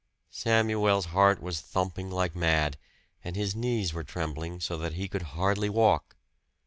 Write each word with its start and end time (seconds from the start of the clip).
Samuel's 0.31 1.05
heart 1.13 1.43
was 1.43 1.61
thumping 1.61 2.09
like 2.09 2.35
mad, 2.35 2.75
and 3.23 3.35
his 3.35 3.55
knees 3.55 3.93
were 3.93 4.03
trembling 4.03 4.59
so 4.59 4.75
that 4.79 4.93
he 4.93 5.07
could 5.07 5.21
hardly 5.37 5.69
walk. 5.69 6.15